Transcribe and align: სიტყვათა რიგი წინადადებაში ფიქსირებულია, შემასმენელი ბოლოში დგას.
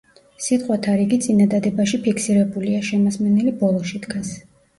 სიტყვათა 0.43 0.95
რიგი 1.01 1.19
წინადადებაში 1.25 1.99
ფიქსირებულია, 2.07 2.81
შემასმენელი 2.89 3.55
ბოლოში 3.61 4.03
დგას. 4.09 4.35